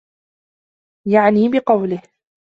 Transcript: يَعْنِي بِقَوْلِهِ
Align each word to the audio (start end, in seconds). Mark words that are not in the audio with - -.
يَعْنِي 1.07 1.49
بِقَوْلِهِ 1.49 2.01